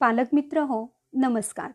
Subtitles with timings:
[0.00, 1.70] पालकमित्र हो नमस्कार.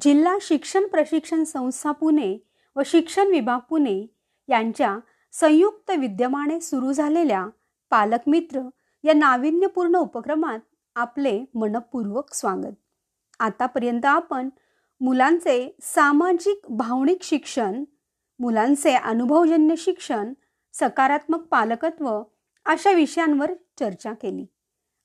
[0.00, 2.38] जिल्हा शिक्षण प्रशिक्षण संस्था पुणे
[2.76, 4.06] व शिक्षण विभाग पुणे
[4.48, 4.98] यांच्या
[5.32, 7.46] संयुक्त विद्यमाने सुरू झालेल्या
[7.90, 8.68] पालकमित्र
[9.04, 10.58] या नाविन्यपूर्ण उपक्रमात
[10.94, 12.74] आपले मनपूर्वक स्वागत.
[13.38, 14.48] आतापर्यंत आपण
[15.00, 17.84] मुलांचे सामाजिक भावनिक शिक्षण
[18.38, 20.32] मुलांचे अनुभवजन्य शिक्षण
[20.72, 22.22] सकारात्मक पालकत्व
[22.64, 24.46] अशा विषयांवर चर्चा केली.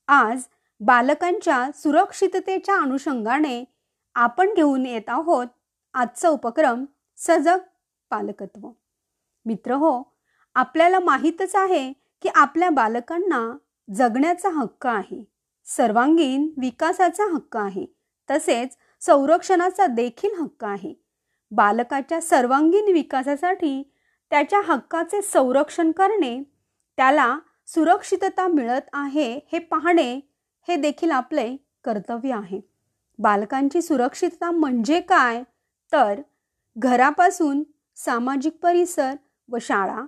[0.07, 0.43] आज
[0.82, 3.64] बालकांच्या सुरक्षिततेच्या अनुषंगाने
[4.15, 5.47] आपण घेऊन येत आहोत
[5.93, 6.86] आजचा उपक्रम
[7.18, 7.57] सजग
[8.10, 8.70] पालकत्व
[9.46, 10.15] मित्र हो
[10.56, 13.57] आपल्याला माहीतच आहे की आपल्या बालकांना
[13.96, 15.23] जगण्याचा हक्क आहे
[15.65, 17.86] सर्वांगीण विकासाचा हक्क आहे
[18.29, 20.93] तसेच संरक्षणाचा देखील हक्क आहे.
[21.51, 23.92] बालकाच्या सर्वांगीण विकासासाठी
[24.29, 26.43] त्याच्या हक्काचे संरक्षण करणे
[26.98, 30.29] त्याला सुरक्षितता मिळत आहे हे पाहणे
[30.69, 32.61] हे देखील आपले कर्तव्य आहे.
[33.17, 35.44] बालकांची सुरक्षितता म्हणजे काय?
[35.92, 36.22] तर
[36.78, 37.64] घरापासून
[37.95, 39.14] सामाजिक परिसर
[39.50, 40.02] व शाळा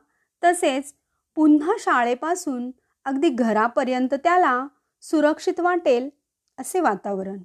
[0.43, 0.93] तसेच
[1.35, 2.71] पुन्हा शाळेपासून
[3.05, 4.67] अगदी घरापर्यंत त्याला
[5.01, 6.09] सुरक्षित वाटेल
[6.57, 7.41] असे वातावरण.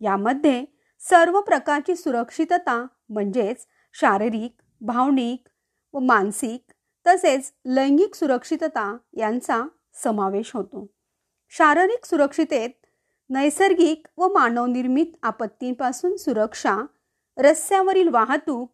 [0.00, 0.64] यामध्ये
[0.98, 5.48] सर्व प्रकारची सुरक्षितता म्हणजेच शारीरिक भावनिक
[5.92, 6.72] व मानसिक
[7.06, 9.62] तसेच लैंगिक सुरक्षितता यांचा
[9.94, 10.99] समावेश होतो.
[11.52, 12.70] शारीरिक सुरक्षितेत
[13.30, 16.76] नैसर्गिक व मानवनिर्मित आपत्तींपासून सुरक्षा
[17.38, 18.72] रस्त्यावरील वाहतूक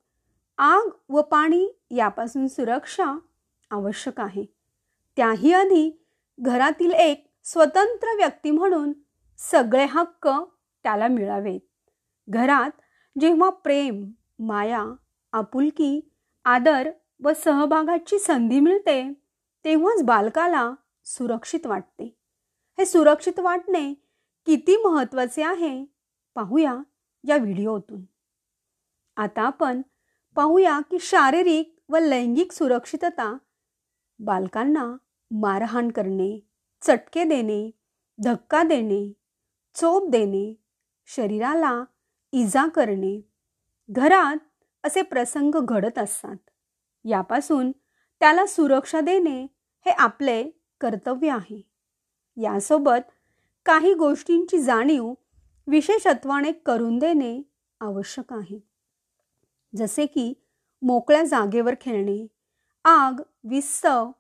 [0.59, 3.19] आग व पाणी यापासून सुरक्षा
[3.71, 4.45] आवश्यक आहे.
[5.17, 6.05] त्याही आधी
[6.39, 8.93] घरातील एक स्वतंत्र व्यक्ती म्हणून
[9.39, 10.29] सगळे हक्क
[10.83, 11.61] त्याला मिळावेत.
[12.29, 12.71] घरात
[13.21, 14.85] जेव्हा प्रेम माया
[15.33, 16.11] आपुलकी
[16.45, 16.91] आदर
[17.23, 19.13] व सहभागाची संधी मिळते
[19.65, 20.71] तेव्हाच बालकाला
[21.05, 22.17] सुरक्षित वाटते.
[22.79, 23.95] हे सुरक्षित वाटणे
[24.47, 25.85] किती महत्त्वाचे आहे?
[26.35, 26.83] पाहूया
[27.29, 28.03] या व्हिडिओतून.
[29.17, 29.83] आता आपण
[30.35, 33.36] पाहूया की शारीरिक व लैंगिक सुरक्षितता
[34.19, 34.97] बालकांना
[35.31, 36.48] मारहाण करणे
[36.83, 37.70] चटके देणे
[38.25, 39.13] धक्का देणे
[39.75, 40.63] चोप देणे
[41.07, 41.85] शरीराला
[42.33, 43.31] इजा करणे
[43.91, 46.36] घरात असे प्रसंग घडत असतात.
[47.05, 47.73] यापासून
[48.20, 49.42] त्याला सुरक्षा देणे
[49.86, 50.51] हे आपले
[50.81, 51.76] कर्तव्य आहे.
[52.36, 53.11] यासोबत
[53.67, 55.14] काही गोष्टींची जाणीव
[55.67, 57.42] विशेषत्वाने करून देणे
[57.80, 58.58] आवश्यक आहे.
[59.74, 60.33] जसे की
[60.83, 62.27] मोकळ्या जागेवर खेळणे
[62.85, 64.11] आग विस्तव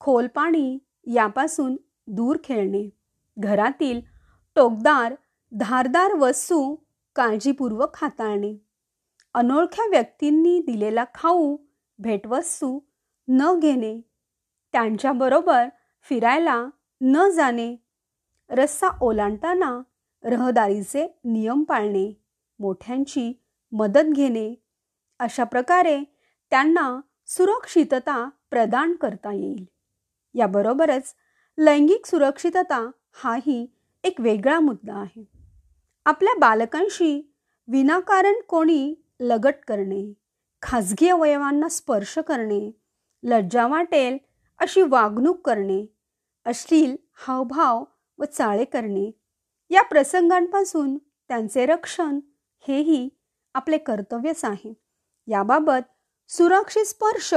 [0.00, 1.76] खोल पाणी यापासून
[2.06, 2.88] दूर खेळणे
[3.38, 4.00] घरातील
[4.54, 5.14] टोकदार
[5.52, 6.76] धारदार वस्तू
[7.16, 8.56] काळजीपूर्वक हाताळणे
[9.34, 11.56] अनोळख्या व्यक्तींनी दिलेला खाऊ
[11.98, 12.80] भेटवस्तू
[13.28, 14.00] न घेणे
[14.72, 15.68] त्यांच्याबरोबर
[16.02, 16.66] फिरायला
[17.00, 17.76] न जाणे
[18.50, 19.80] रस्ता ओलांडताना
[20.24, 22.22] रहदारीचे नियम पाळणे
[22.58, 23.32] मोठ्यांची
[23.72, 24.54] मदत घेणे
[25.18, 26.00] अशा प्रकारे
[26.50, 29.64] त्यांना सुरक्षितता प्रदान करता येईल.
[30.34, 31.14] याबरोबरच
[31.58, 33.66] लैंगिक सुरक्षितता हाही
[34.04, 35.24] एक वेगळा मुद्दा आहे.
[36.04, 37.34] आपल्या बालकांशी
[37.68, 40.12] विनाकारण कोणी लगट करणे
[40.62, 42.70] खाजगी अवयवांना स्पर्श करणे
[43.22, 44.18] लज्जा वाटेल
[44.58, 45.95] अशी वागणूक करणे
[46.46, 47.84] अश्लील हावभाव
[48.18, 49.10] व चाळे करणे.
[49.70, 52.20] या प्रसंगांपासून त्यांचे रक्षण
[52.68, 53.08] हेही
[53.54, 54.74] आपले कर्तव्यच आहे.
[55.26, 55.84] याबाबत
[56.28, 57.34] सुरक्षित स्पर्श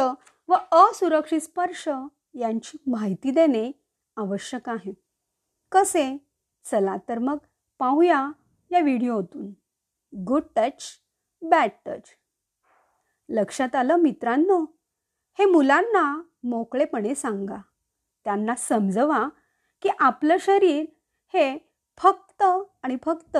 [0.47, 1.89] व असुरक्षित स्पर्श
[2.33, 3.71] यांची माहिती देणे
[4.15, 4.93] आवश्यक आहे.
[5.71, 6.17] कसे?
[6.63, 7.37] चला तर मग
[7.79, 8.31] पाहूया
[8.71, 9.51] या व्हिडिओतून.
[10.17, 10.83] गुड टच
[11.41, 12.09] बॅड टच
[13.29, 14.65] लक्षात आलं मित्रांनो?
[15.39, 17.61] हे मुलांना मोकळेपणे सांगा.
[18.25, 19.28] त्यांना समजवा
[19.81, 20.85] की आपलं शरीर
[21.34, 21.57] हे
[21.97, 22.44] फक्त
[22.84, 23.38] आणि फक्त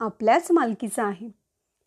[0.00, 1.28] आपल्याच मालकीचं आहे.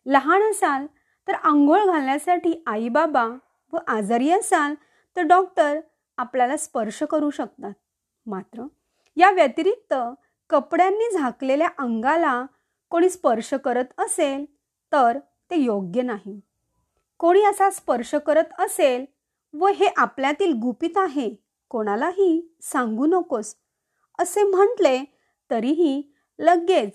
[0.06, 0.86] लहान असाल
[1.28, 3.26] तर आंघोळ घालण्यासाठी आईबाबा
[3.72, 4.74] व आजारी असाल
[5.16, 5.80] तर डॉक्टर
[6.18, 7.72] आपल्याला स्पर्श करू शकतात.
[8.26, 8.66] मात्र
[9.16, 9.94] या व्यतिरिक्त
[10.50, 12.44] कपड्यांनी झाकलेल्या अंगाला
[12.90, 14.44] कोणी स्पर्श करत असेल
[14.92, 15.18] तर
[15.50, 16.40] ते योग्य नाही.
[17.18, 19.04] कोणी असा स्पर्श करत असेल
[19.54, 23.54] व हे आपल्यातील गुपित आहे कोणालाही सांगू नकोस.
[24.18, 25.04] असे म्हटले
[25.50, 26.94] तरीही लगेच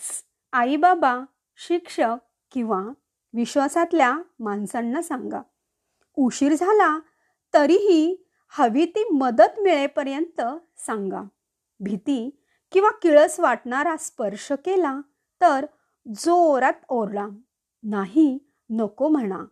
[0.53, 1.19] आईबाबा
[1.57, 2.15] शिक्षक
[2.51, 2.83] किंवा
[3.33, 5.41] विश्वासातल्या माणसांना सांगा.
[6.15, 6.99] उशीर झाला
[7.53, 8.27] तरीही
[8.57, 10.41] हवी ती मदत मिळेपर्यंत
[10.77, 11.21] सांगा.
[11.79, 15.01] भीती किंवा किळस वाटणारा स्पर्श केला
[15.41, 15.65] तर
[16.07, 17.27] जोरात ओरडा.
[17.83, 18.37] नाही
[18.69, 19.45] नको म्हणा.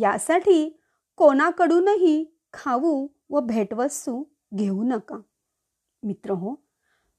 [0.00, 0.80] यासाठी
[1.16, 4.24] कोणाकडूनही खाऊ व भेटवस्तू
[4.56, 5.20] घेऊ नका.
[6.02, 6.54] मित्र हो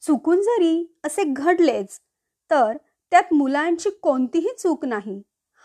[0.02, 2.00] चुकून जरी असे घडलेच
[2.52, 2.78] तर
[3.12, 5.22] त्यात मुलांची कोणतीही चूक नाही.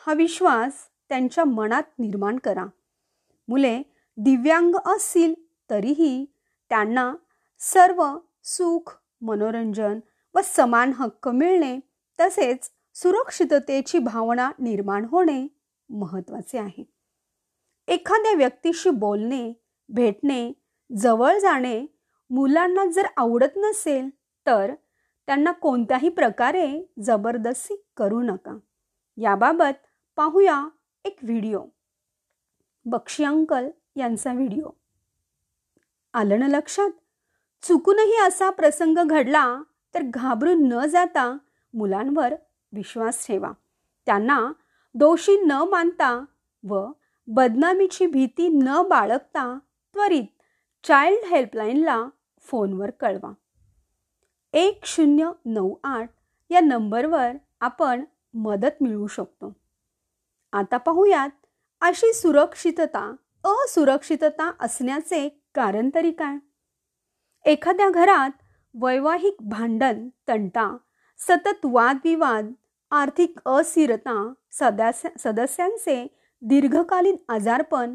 [0.07, 0.73] हा विश्वास
[1.09, 2.67] त्यांच्या मनात निर्माण करा.
[3.49, 3.83] मुले
[4.17, 5.35] दिव्यांग असतील
[5.71, 6.25] तरीही
[6.69, 7.15] त्यांना
[7.59, 10.01] सर्व सुख मनोरंजन
[10.35, 11.79] व समान हक्क मिळणे
[12.21, 15.47] तसेच सुरक्षिततेची भावना निर्माण होणे
[15.89, 16.85] महत्त्वाचे आहे.
[17.89, 19.53] एखाद्या व्यक्तीशी बोलणे
[19.89, 20.53] भेटणे
[20.99, 21.87] जवळ जाणे
[22.31, 24.09] मुलांना जर आवडत नसेल
[24.47, 24.75] तर
[25.27, 28.59] त्यांना कोणत्याही प्रकारे जबरदस्ती करू नका.
[29.17, 29.87] याबाबत
[30.17, 30.69] पाहूया
[31.05, 31.65] एक व्हिडिओ.
[32.85, 34.71] बक्षी अंकल यांचा व्हिडिओ.
[36.15, 36.91] आलं ना लक्षात?
[37.63, 39.63] चुकूनही असा प्रसंग घडला
[39.95, 41.39] तर घाबरून न जाता
[41.75, 42.35] मुलांवर
[42.73, 43.53] विश्वास ठेवा.
[44.07, 44.53] त्यांना
[44.95, 46.25] दोषी न मानता
[46.69, 46.87] व
[47.27, 49.59] बदनामीची भीती न बाळगता
[49.95, 50.42] त्वरित
[50.85, 52.05] चाइल्ड हेल्पलाईनला
[52.41, 53.33] फोनवर कळवा.
[54.53, 56.11] एक शून्य नऊ आठ
[56.51, 57.31] या नंबरवर
[57.61, 59.57] आपण मदत मिळवू शकतो.
[60.53, 61.47] आता पाहूयात
[61.81, 63.15] अशी सुरक्षितता
[63.45, 66.37] असुरक्षितता असण्याचे कारण तरी काय?
[67.45, 68.31] एखाद्या घरात
[68.75, 70.77] वैवाहिक भांडण तंटा
[71.19, 72.53] सतत वादविवाद
[72.91, 76.07] आर्थिक अस्थिरता सदस्य सदस्यांचे
[76.43, 77.95] दीर्घकालीन आजारपण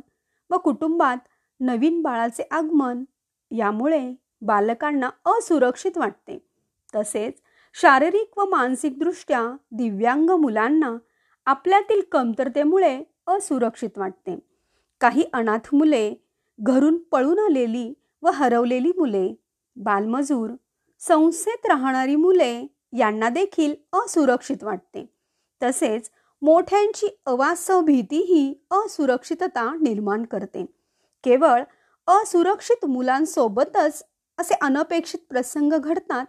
[0.50, 1.18] व कुटुंबात
[1.60, 3.04] नवीन बाळाचे आगमन
[3.52, 6.48] यामुळे बालकांना असुरक्षित वाटते.
[6.96, 7.34] तसेच
[7.74, 10.98] शारीरिक व मानसिकदृष्ट्या दिव्यांग मुलांना
[11.46, 14.40] आपल्यातील कमतरतेमुळे असुरक्षित वाटते.
[15.00, 16.14] काही अनाथ मुले
[16.60, 19.36] घरून पळून आलेली व हरवलेली मुले
[19.76, 20.50] बालमजूर
[21.00, 22.68] संस्थेत राहणारी मुले
[22.98, 25.10] यांना देखील असुरक्षित वाटते.
[25.64, 26.10] तसेच
[26.42, 30.77] मोठ्यांची अवास्तव भीतीही असुरक्षितता निर्माण करते.
[31.28, 31.64] केवळ
[32.08, 34.04] असुरक्षित मुलांसोबतच
[34.38, 36.26] असे अनपेक्षित प्रसंग घडतात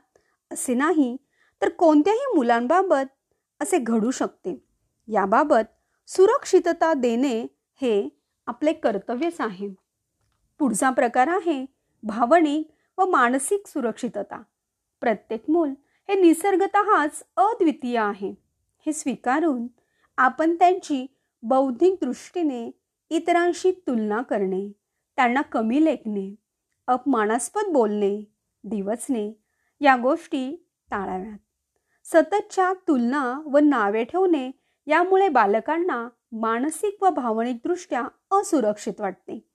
[0.52, 1.16] असे नाही
[1.62, 3.10] तर कोणत्याही मुलांबाबत
[3.60, 4.64] असे घडू शकते.
[5.08, 5.70] याबाबत
[6.06, 8.08] सुरक्षितता देणे हे
[8.46, 9.68] आपले कर्तव्यच आहे.
[10.58, 11.66] पुढचा प्रकार आहे
[12.02, 14.42] भावनिक व मानसिक सुरक्षितता.
[15.00, 15.70] प्रत्येक मूल
[16.08, 18.34] हे निसर्गतःच अद्वितीय आहे.
[18.86, 19.66] हे स्वीकारून
[20.16, 21.06] आपण त्यांची
[21.42, 22.70] बौद्धिक दृष्टीने
[23.10, 24.72] इतरांशी तुलना करणे.
[25.19, 26.35] त्यांना कमी लेखणे
[26.87, 28.32] अपमानास्पद बोलणे
[28.65, 29.41] दिवचणे
[29.81, 31.38] या गोष्टी टाळाव्यात.
[32.05, 34.50] सततच्या तुलना व नावे ठेवणे
[34.87, 39.49] यामुळे बालकांना मानसिक व भावनिकदृष्ट्या असुरक्षित वाटते.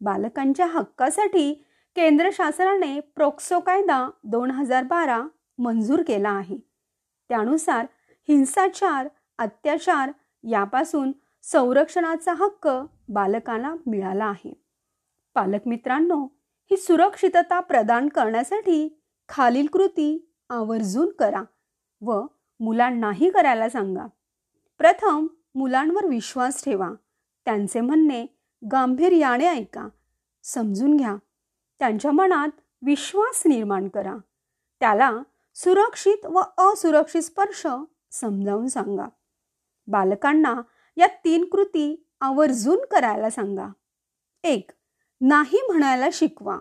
[0.00, 1.64] बालकांच्या हक्कासाठी
[1.96, 5.22] केंद्र शासनाने प्रोक्सो कायदा दोन हजार बारा
[5.58, 6.58] मंजूर केला आहे.
[7.28, 7.86] त्यानुसार
[8.28, 9.08] हिंसाचार
[9.38, 10.12] अत्याचार
[10.48, 11.12] यापासून
[11.42, 12.68] संरक्षणाचा हक्क
[13.08, 14.65] बालकांना मिळाला आहे.
[15.36, 16.26] पालक मित्रांनो
[16.70, 21.42] ही सुरक्षितता प्रदान करण्यासाठी खालील कृती आवर्जून करा
[22.00, 22.26] व
[22.60, 24.06] मुलांनाही करायला सांगा.
[24.78, 26.90] प्रथम मुलांवर विश्वास ठेवा.
[27.44, 28.26] त्यांचे म्हणणे
[28.72, 29.88] गांभीर्याने ऐका.
[30.42, 31.16] समजून घ्या.
[31.78, 32.48] त्यांच्या मनात
[32.82, 34.14] विश्वास निर्माण करा.
[34.80, 35.12] त्याला
[35.54, 37.66] सुरक्षित व असुरक्षित स्पर्श
[38.10, 39.06] समजावून सांगा.
[39.86, 40.62] बालकांना
[40.96, 43.68] या तीन कृती आवर्जून करायला सांगा.
[44.44, 44.70] एक
[45.20, 46.58] नाही म्हणायला शिकवा.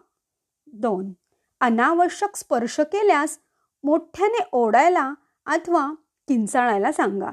[0.68, 1.12] दोन.
[1.60, 3.40] अनावश्यक स्पर्श केल्यास
[3.84, 5.14] मोठ्याने ओढायला
[5.46, 5.94] अथवा
[6.28, 7.32] किंचाळायला सांगा.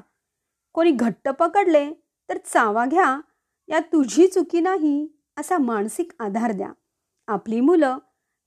[0.72, 1.92] कोणी घट्ट पकडले
[2.28, 3.20] तर चावा घ्या
[3.68, 5.08] या तुझी चुकी नाही
[5.38, 6.72] असा मानसिक आधार द्या.
[7.26, 7.98] आपली मुलं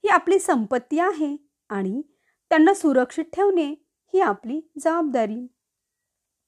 [0.03, 1.37] ही आपली संपत्ती आहे
[1.69, 2.01] आणि
[2.49, 3.73] त्यांना सुरक्षित ठेवणे
[4.13, 5.47] ही आपली जबाबदारी.